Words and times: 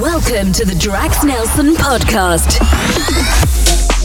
Welcome 0.00 0.52
to 0.52 0.64
the 0.64 0.76
Drax 0.78 1.24
Nelson 1.24 1.74
podcast. 1.74 2.58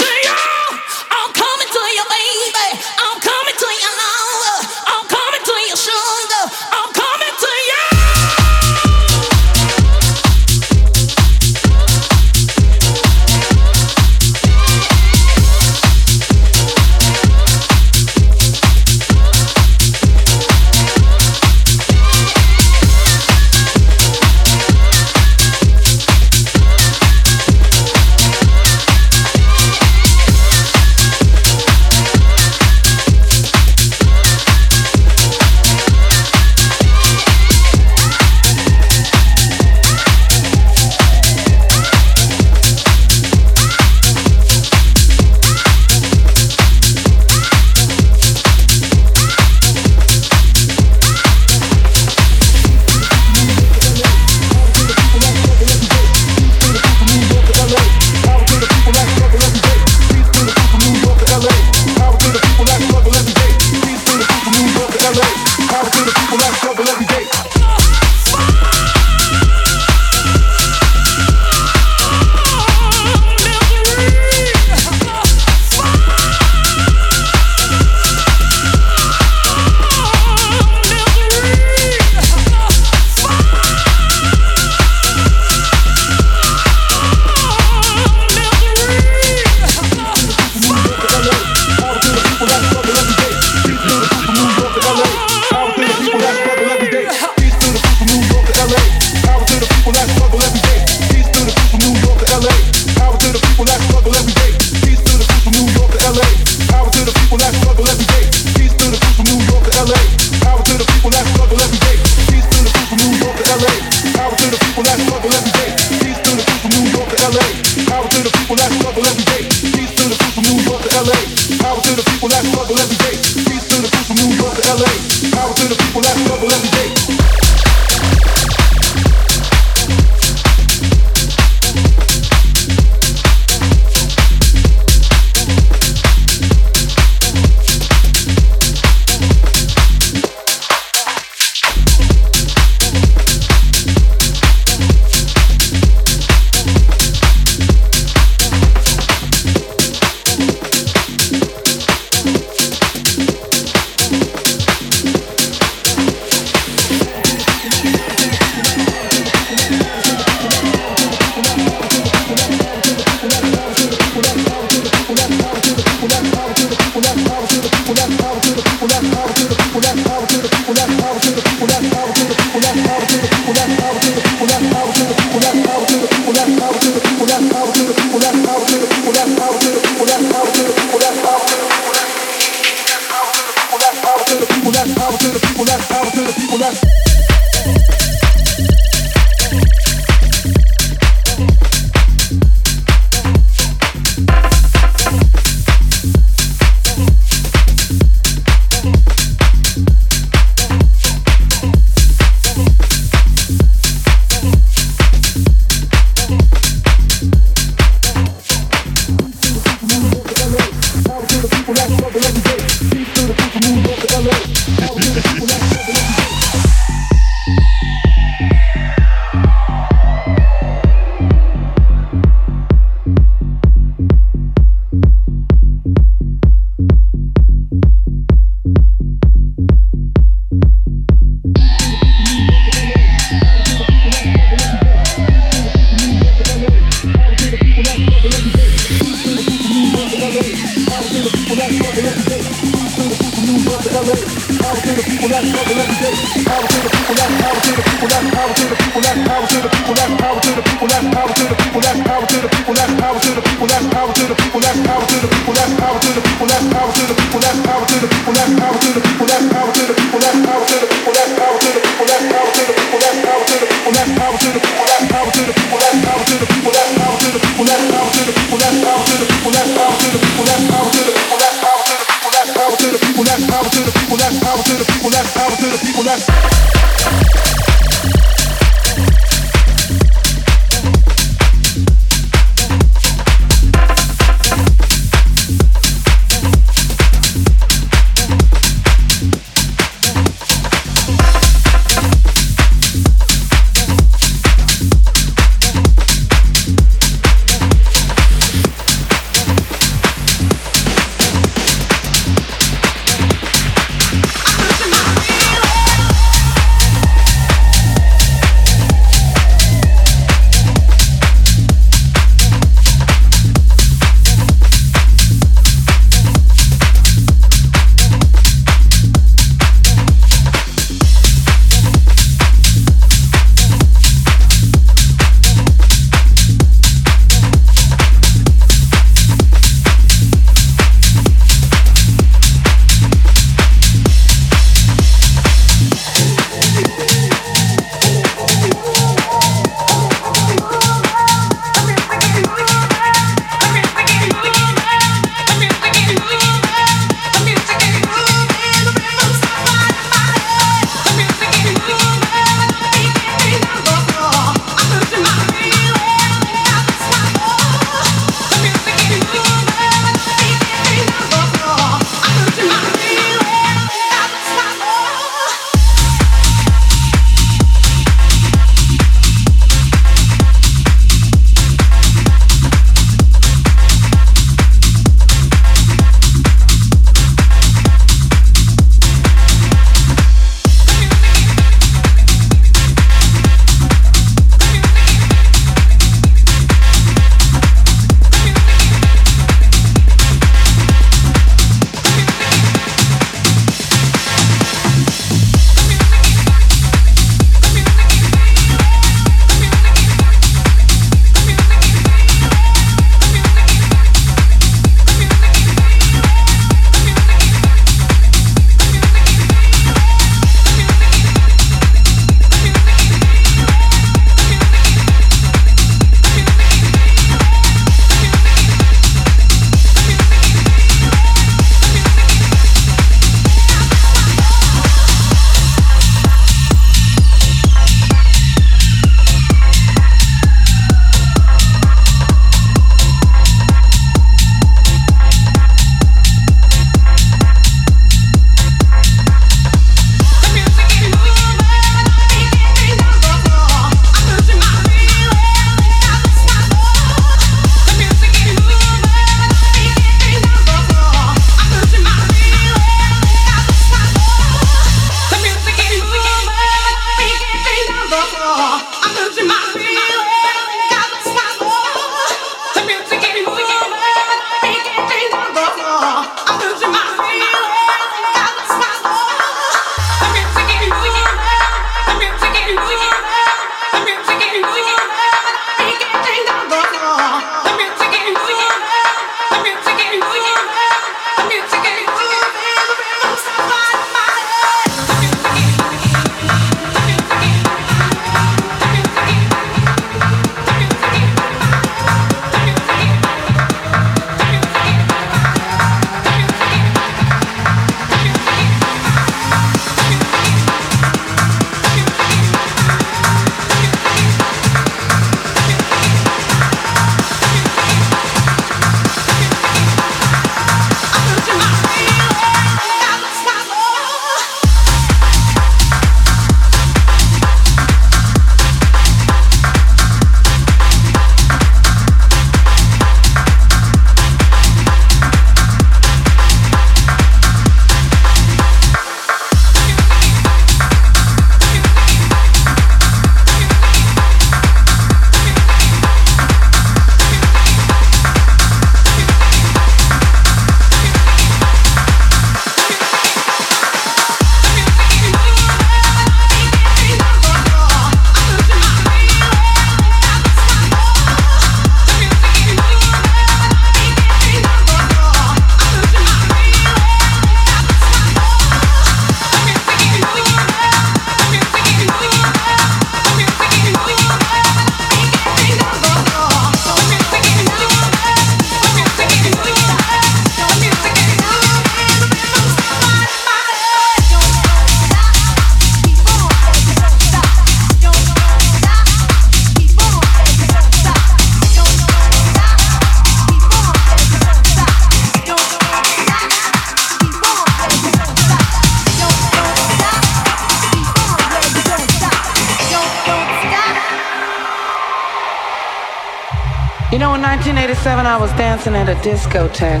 1987, 598.24 598.26
I 598.26 598.36
was 598.38 598.50
dancing 598.52 598.94
at 598.94 599.08
a 599.08 599.14
discotheque. 599.16 600.00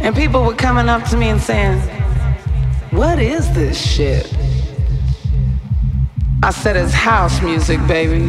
And 0.00 0.14
people 0.14 0.44
were 0.44 0.54
coming 0.54 0.88
up 0.88 1.08
to 1.10 1.16
me 1.16 1.28
and 1.28 1.40
saying, 1.40 1.78
What 2.90 3.18
is 3.18 3.52
this 3.52 3.78
shit? 3.78 4.26
I 6.42 6.50
said, 6.50 6.76
It's 6.76 6.92
house 6.92 7.40
music, 7.42 7.78
baby. 7.86 8.26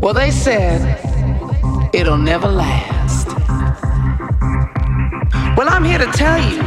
Well, 0.00 0.14
they 0.14 0.30
said, 0.30 0.80
It'll 1.94 2.18
never 2.18 2.48
last. 2.48 3.28
Well, 5.56 5.68
I'm 5.70 5.84
here 5.84 5.98
to 5.98 6.12
tell 6.12 6.38
you, 6.38 6.60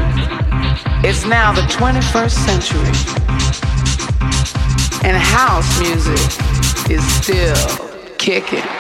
it's 1.08 1.26
now 1.26 1.54
the 1.54 1.62
21st 1.62 2.32
century. 2.32 2.94
And 5.08 5.16
house 5.16 5.80
music 5.80 6.20
is 6.90 7.04
still 7.22 7.88
kicking. 8.18 8.79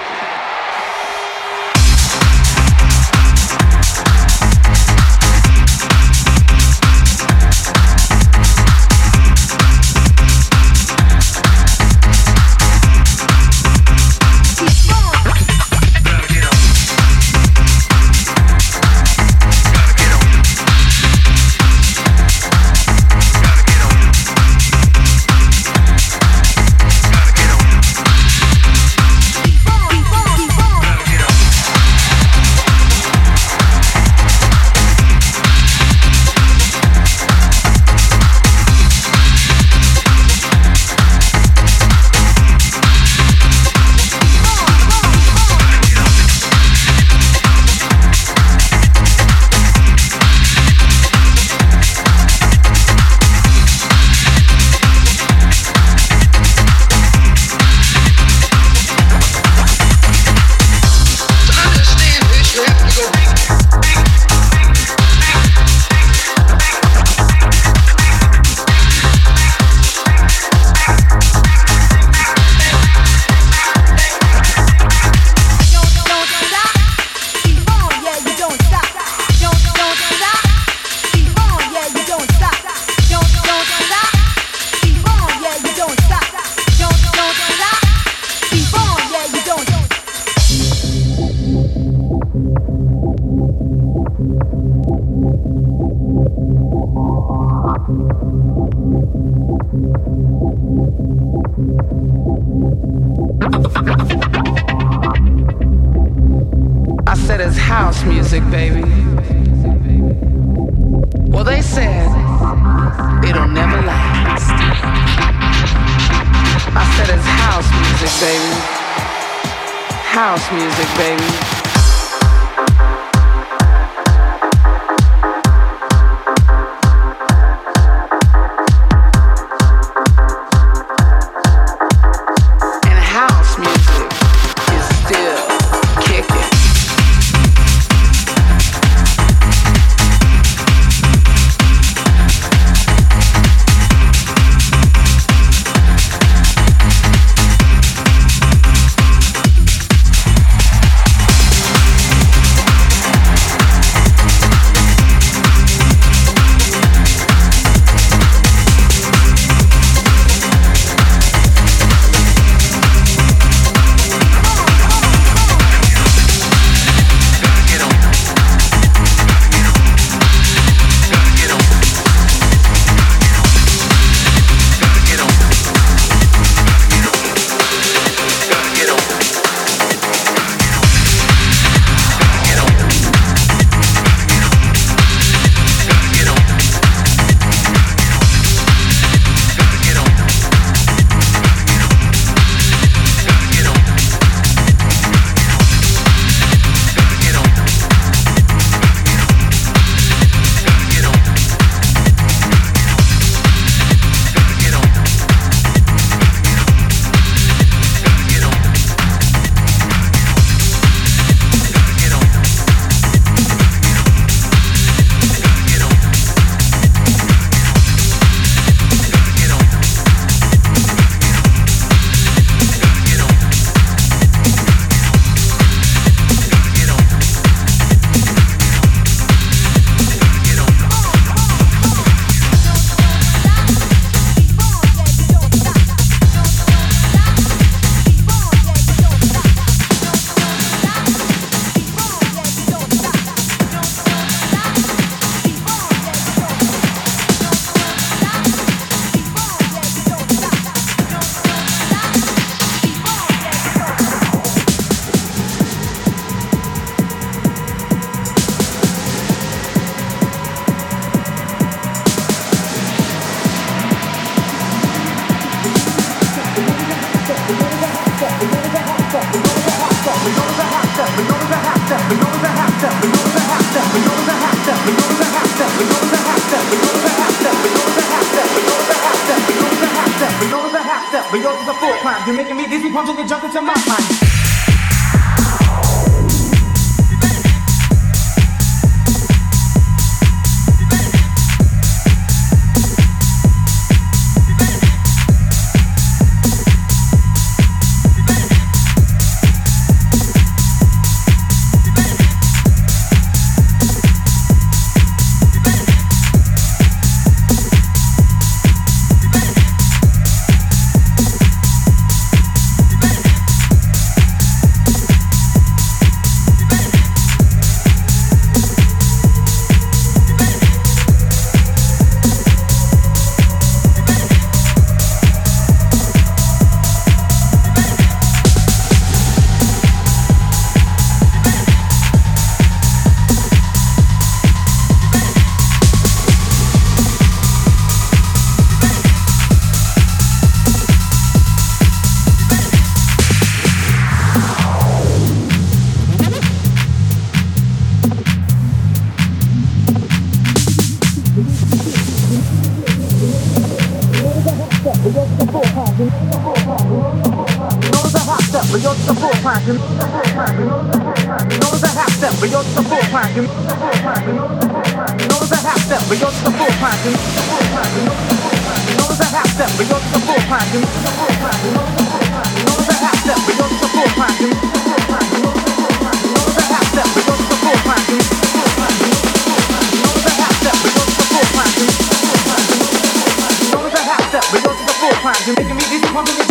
Took 386.26 386.49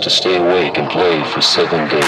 to 0.00 0.10
stay 0.10 0.36
awake 0.36 0.78
and 0.78 0.88
play 0.90 1.22
for 1.24 1.40
seven 1.40 1.88
days. 1.88 2.07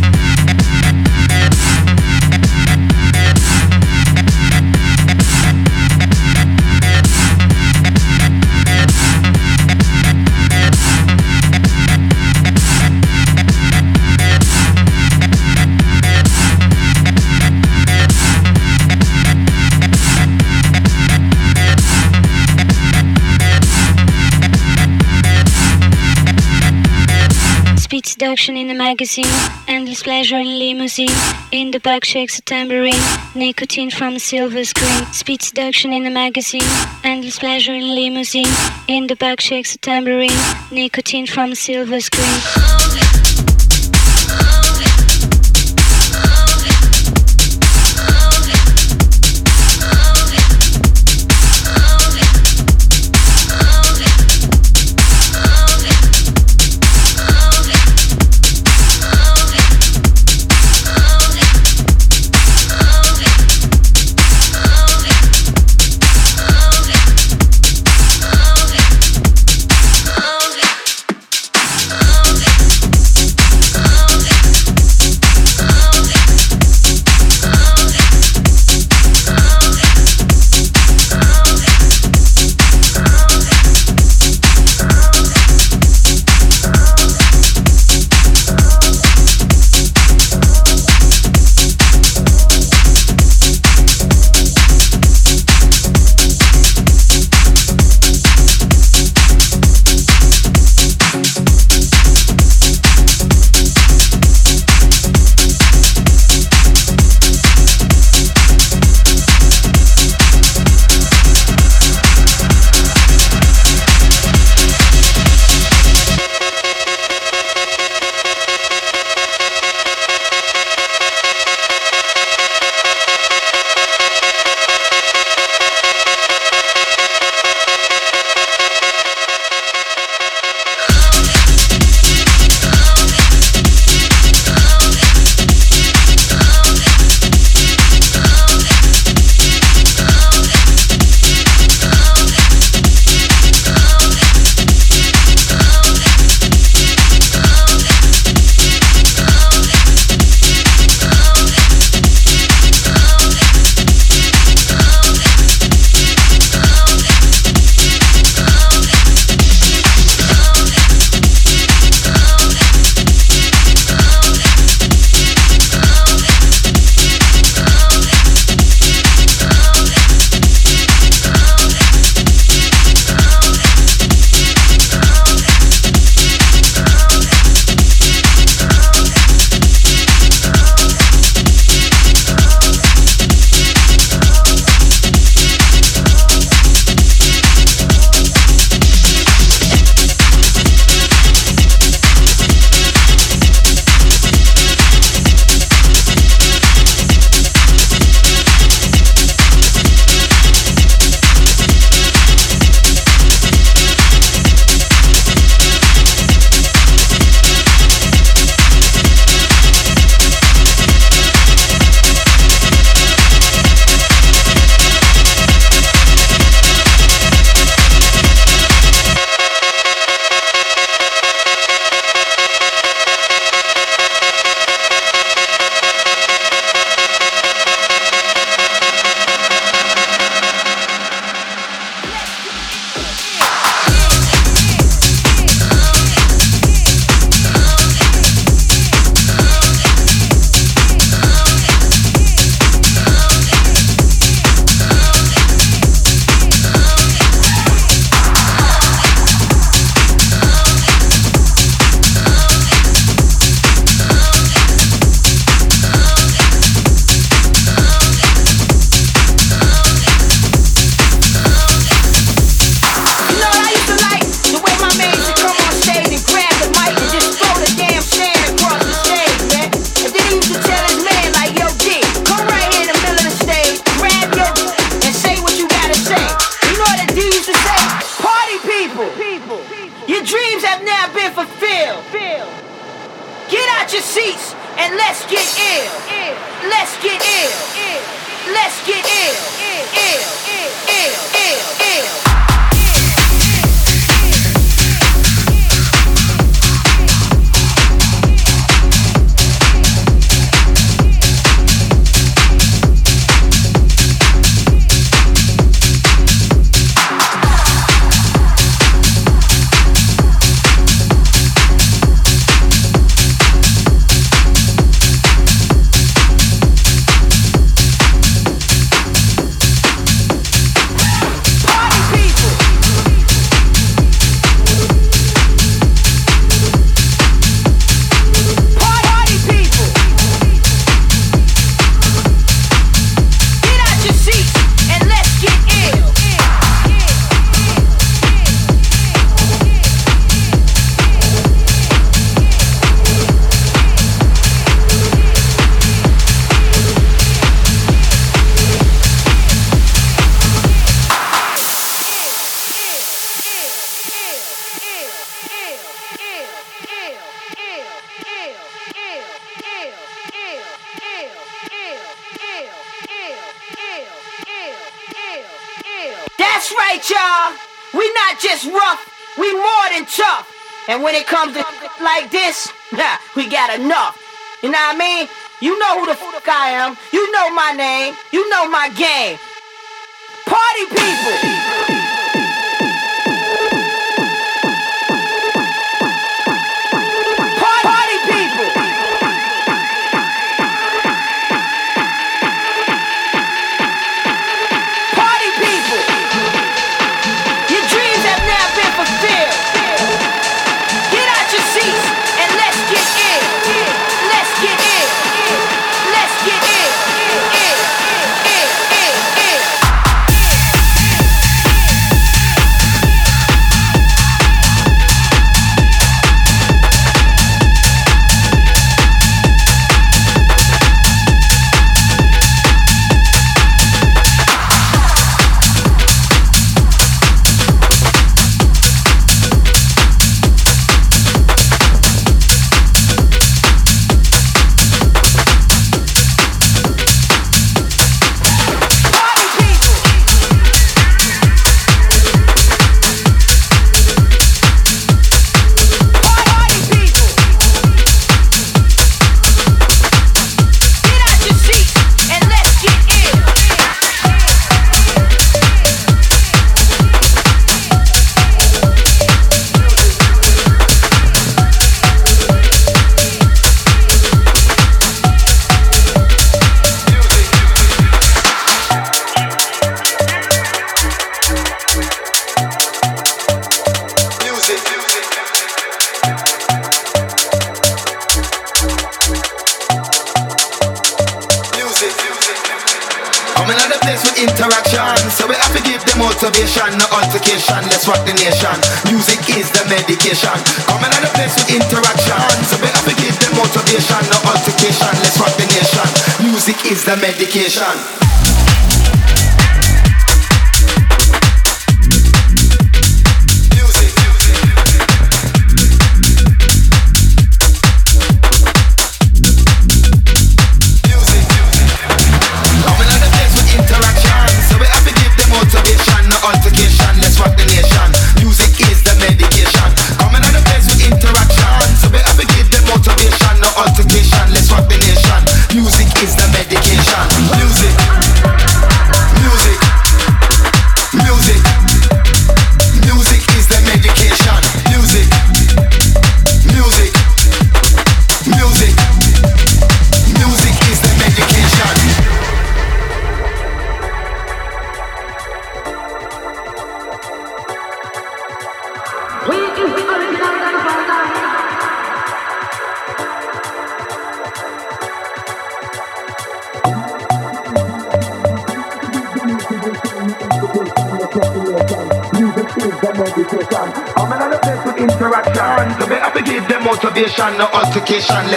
Seduction 28.31 28.55
in 28.55 28.69
the 28.69 28.73
magazine. 28.73 29.25
Endless 29.67 30.03
pleasure 30.03 30.37
in 30.37 30.57
limousine. 30.57 31.09
In 31.51 31.71
the 31.71 31.81
back 31.81 32.05
shakes 32.05 32.39
a 32.39 32.41
tambourine. 32.41 33.03
Nicotine 33.35 33.91
from 33.91 34.13
a 34.13 34.19
silver 34.19 34.63
screen. 34.63 35.05
Speed 35.11 35.41
seduction 35.41 35.91
in 35.91 36.05
the 36.05 36.09
magazine. 36.09 36.63
Endless 37.03 37.39
pleasure 37.39 37.73
in 37.73 37.93
limousine. 37.93 38.53
In 38.87 39.07
the 39.07 39.17
back 39.17 39.41
shakes 39.41 39.75
a 39.75 39.79
tambourine. 39.79 40.39
Nicotine 40.71 41.27
from 41.27 41.51
a 41.51 41.55
silver 41.57 41.99
screen. 41.99 42.80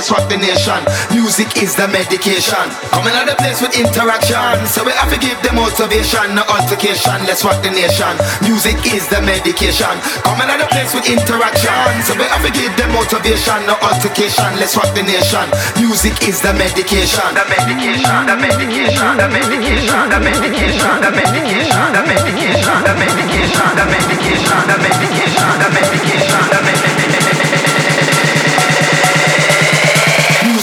Let's 0.04 0.20
rock 0.20 0.28
the 0.28 0.36
nation. 0.36 0.84
Music 1.16 1.48
is 1.64 1.80
the 1.80 1.88
medication. 1.88 2.60
Coming 2.92 3.16
out 3.16 3.24
the 3.24 3.32
place 3.40 3.64
with 3.64 3.72
interaction. 3.72 4.36
So 4.68 4.84
we 4.84 4.92
have 5.00 5.08
to 5.08 5.16
give 5.16 5.40
them 5.40 5.56
motivation, 5.56 6.36
no 6.36 6.44
altercation. 6.44 7.24
Let's 7.24 7.40
rock 7.40 7.64
the 7.64 7.72
nation. 7.72 8.12
Music 8.44 8.76
is 8.92 9.08
the 9.08 9.24
medication. 9.24 9.88
Coming 10.20 10.52
out 10.52 10.60
the 10.60 10.68
place 10.68 10.92
with 10.92 11.08
interaction. 11.08 11.88
So 12.04 12.12
we 12.20 12.28
have 12.28 12.44
to 12.44 12.52
give 12.52 12.76
them 12.76 12.92
motivation, 12.92 13.64
no 13.64 13.80
altercation. 13.80 14.60
Let's 14.60 14.76
rock 14.76 14.92
the 14.92 15.08
nation. 15.08 15.48
Music 15.80 16.12
is 16.28 16.36
the 16.44 16.52
medication. 16.52 17.24
The 17.32 17.48
medication, 17.48 18.28
the 18.28 18.36
medication, 18.36 19.08
the 19.16 19.24
medication, 19.24 20.04
the 20.12 20.20
medication, 20.20 21.00
the 21.00 21.08
medication, 21.16 21.88
the 21.96 22.04
medication, 22.04 22.76
the 22.76 22.92
medication, 23.00 23.72
the 23.72 23.84
medication, 23.88 24.60
the 24.68 24.76
medication, 24.84 25.48
the 25.64 25.68
medication, 25.72 26.44
the 26.52 26.60
medication. 26.60 27.03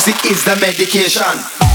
Music 0.04 0.32
is 0.32 0.43
the 0.43 0.56
medication. 0.56 1.70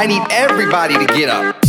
I 0.00 0.06
need 0.06 0.22
everybody 0.30 0.96
to 0.96 1.04
get 1.12 1.28
up. 1.28 1.59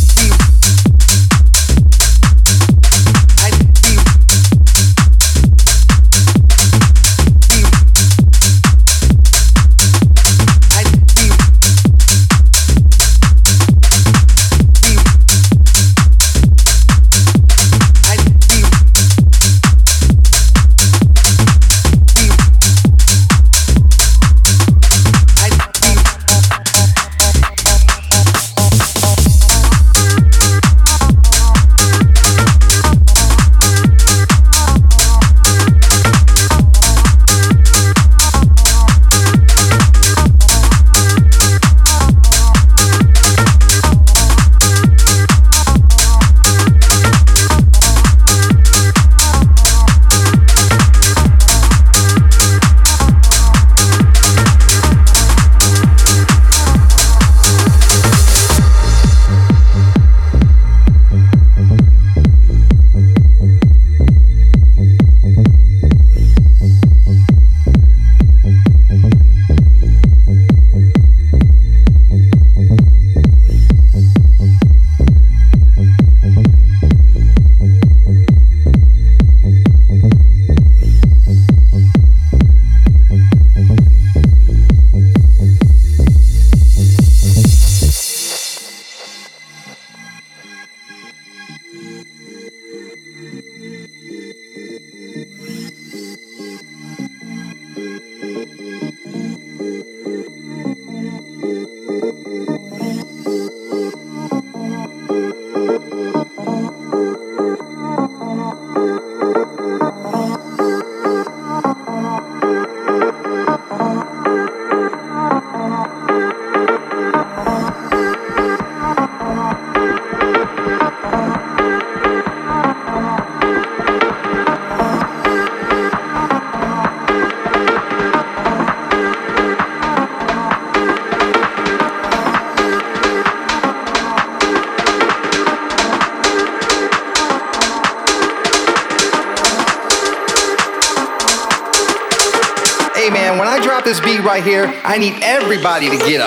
Everybody 145.63 145.95
to 145.95 146.05
get 146.09 146.20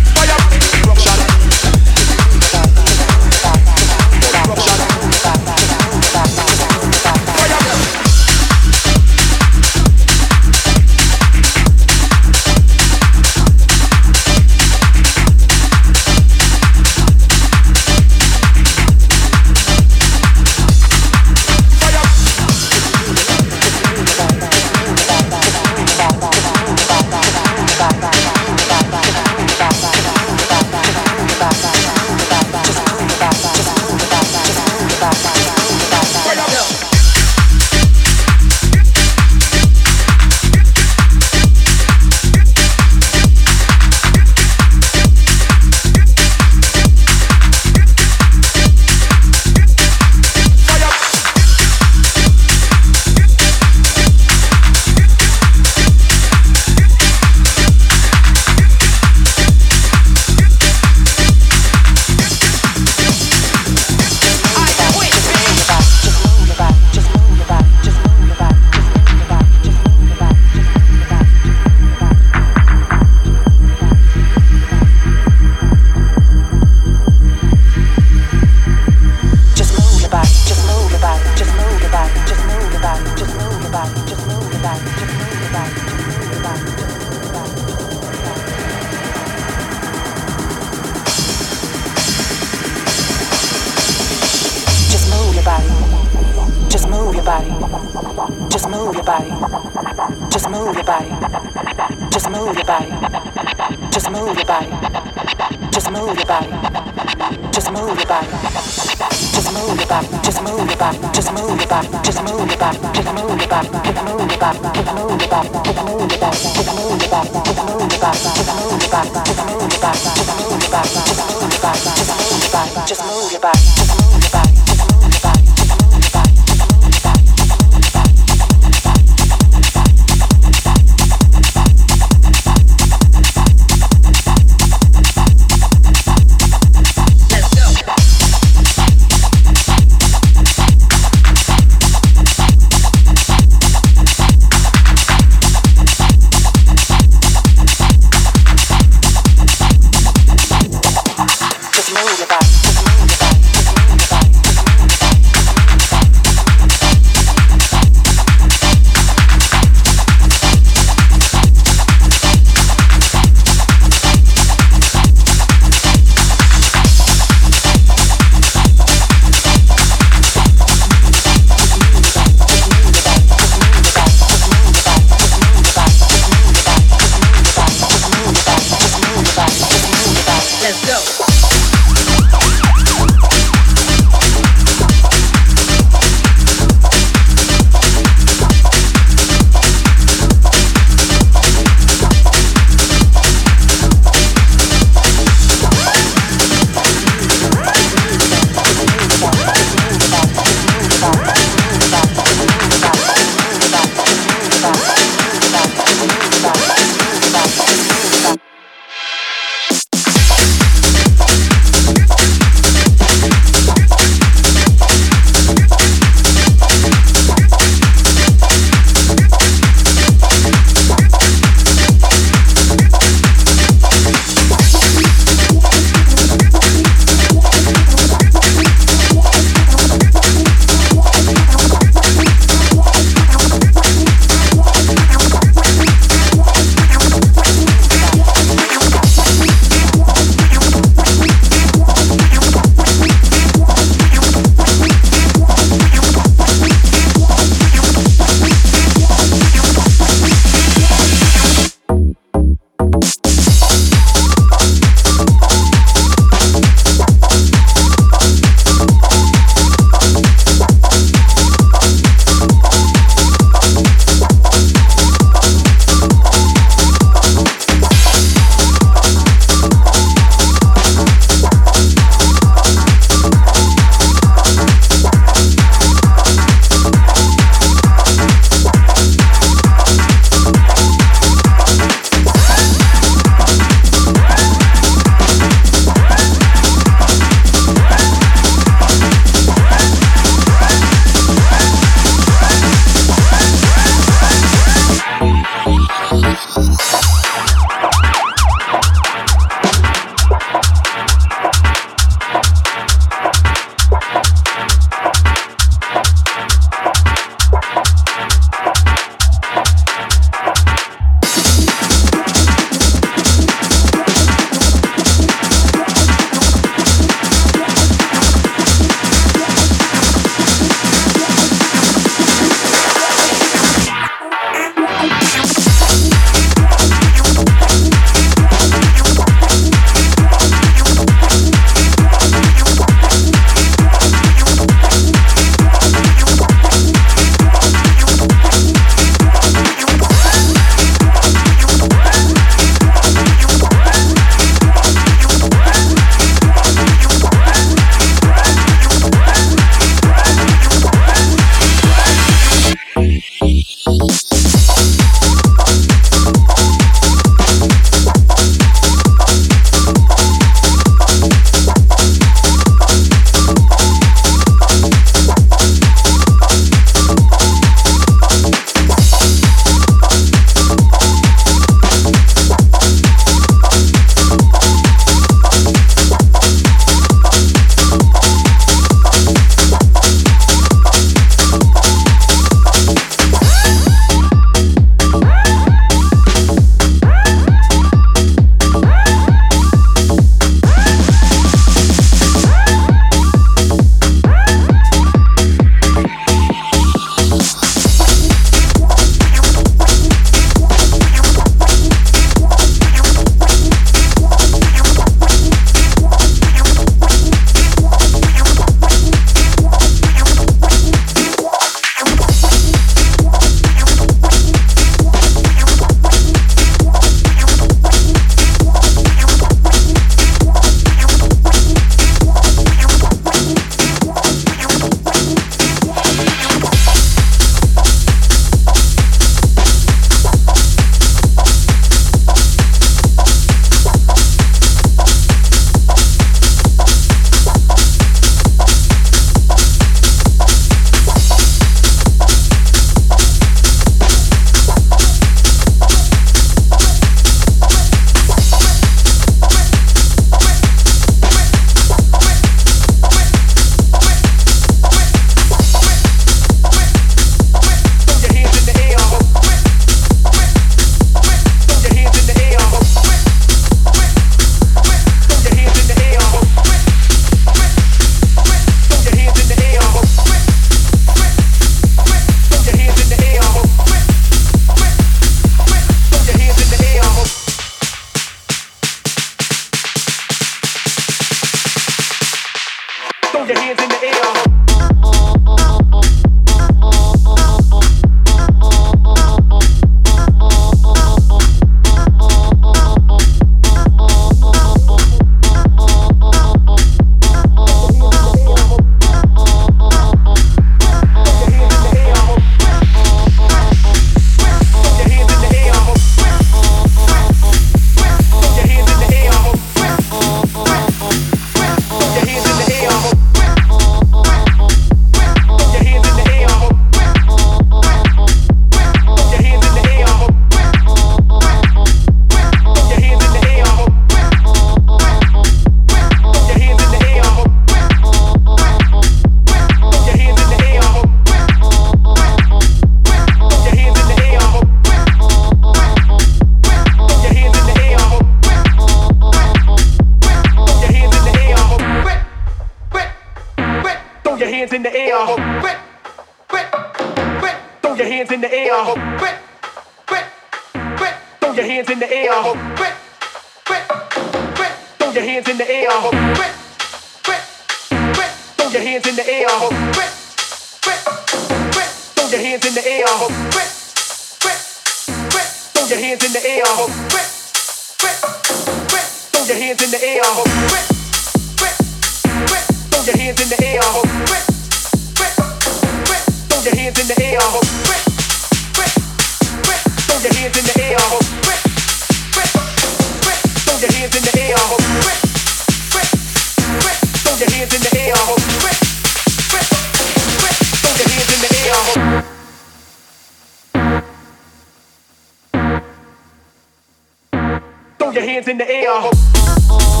Throw 598.13 600.00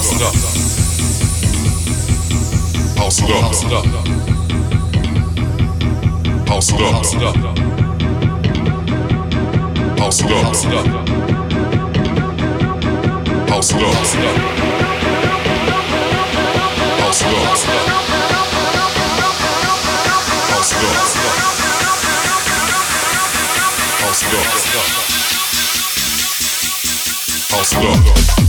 Hausler. 0.00 0.32
Hausler. 2.96 3.42
Hausler. 3.42 3.84
Hausler. 6.48 6.94
Hausler. 10.00 10.44
Hausler. 10.50 10.84
Hausler. 13.50 14.30
Hausler. 16.90 17.44
Hausler. 20.30 20.80
Hausler. 20.80 21.24
Hausler. 24.00 24.44
Hausler. 27.50 28.39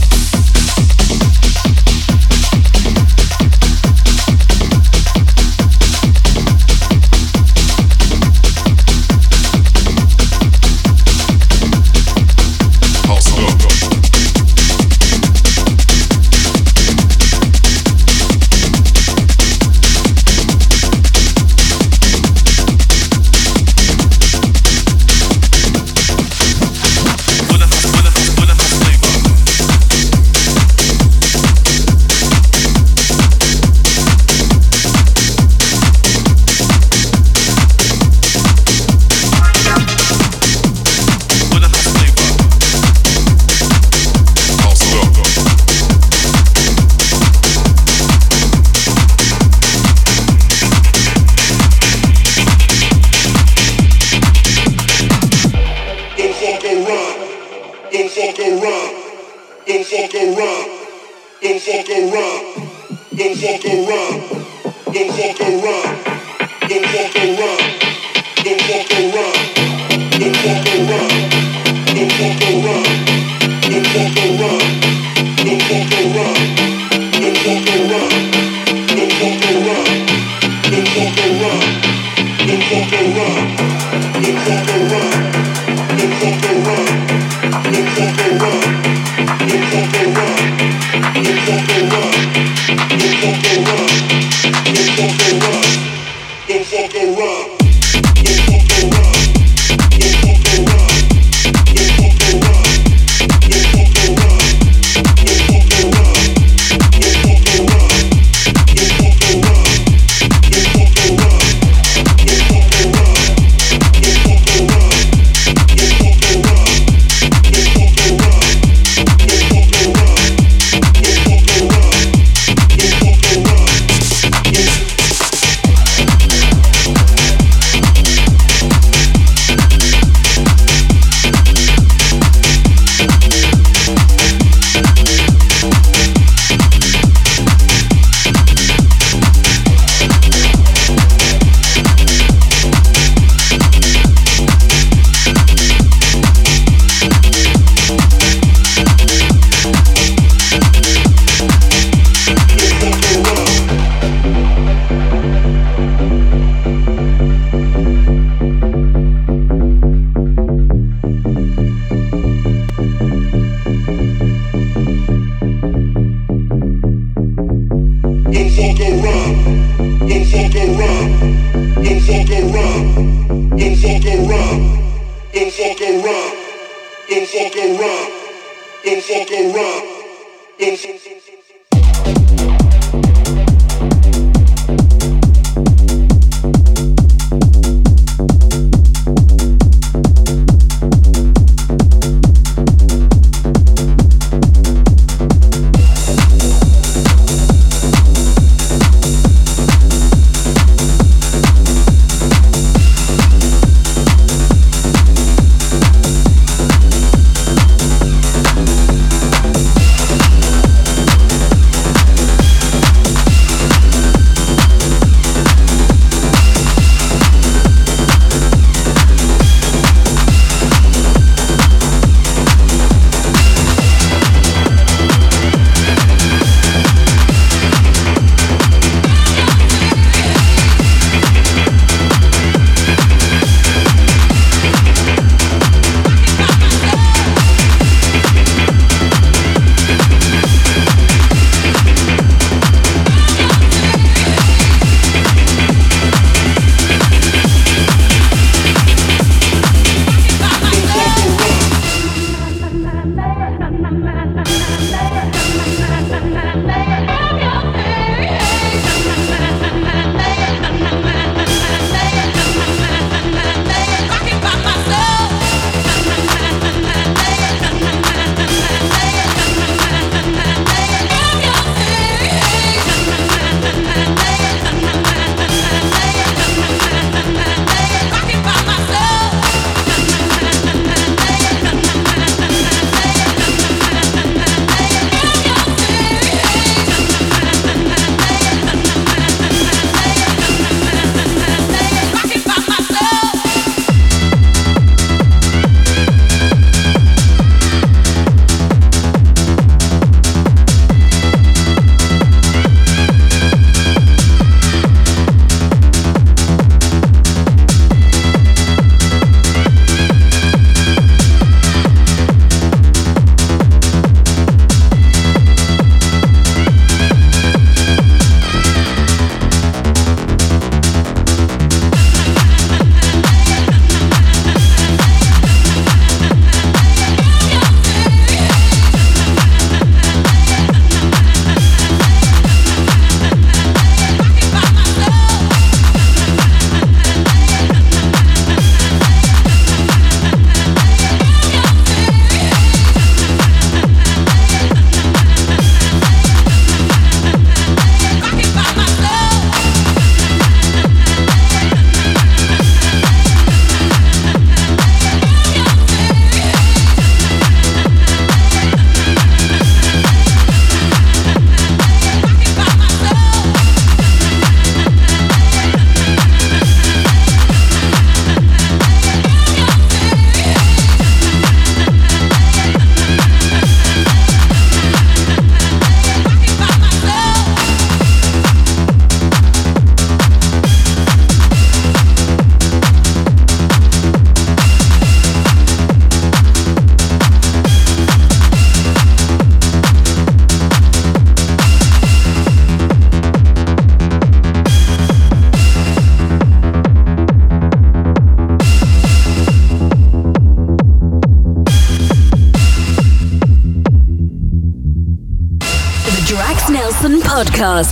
Podcast. 407.62 407.91